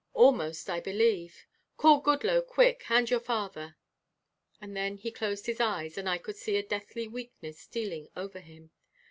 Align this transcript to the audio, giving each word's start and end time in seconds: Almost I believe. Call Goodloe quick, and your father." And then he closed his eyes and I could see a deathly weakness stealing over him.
Almost 0.15 0.67
I 0.67 0.79
believe. 0.79 1.45
Call 1.77 1.99
Goodloe 2.01 2.41
quick, 2.41 2.89
and 2.89 3.07
your 3.07 3.19
father." 3.19 3.77
And 4.59 4.75
then 4.75 4.97
he 4.97 5.11
closed 5.11 5.45
his 5.45 5.59
eyes 5.61 5.95
and 5.95 6.09
I 6.09 6.17
could 6.17 6.37
see 6.37 6.55
a 6.55 6.63
deathly 6.63 7.07
weakness 7.07 7.59
stealing 7.59 8.09
over 8.15 8.39
him. 8.39 8.71